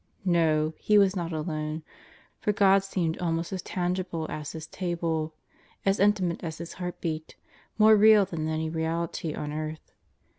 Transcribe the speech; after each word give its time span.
No. 0.25 0.73
He 0.79 0.97
was 0.97 1.15
not 1.15 1.31
alone; 1.31 1.83
for 2.39 2.51
God 2.51 2.83
seemed 2.83 3.19
almost 3.19 3.53
as 3.53 3.61
tangible 3.61 4.25
as 4.31 4.53
his 4.53 4.65
table, 4.65 5.35
as 5.85 5.99
intimate 5.99 6.43
as 6.43 6.57
his 6.57 6.73
heartbeat; 6.73 7.35
more 7.77 7.95
real 7.95 8.25
than 8.25 8.47
any 8.47 8.67
reality 8.67 9.35
on 9.35 9.53
earth. 9.53 9.91